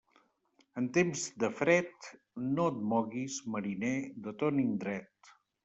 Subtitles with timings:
[0.79, 2.09] En temps de fred,
[2.55, 3.95] no et moguis, mariner,
[4.27, 5.35] de ton indret.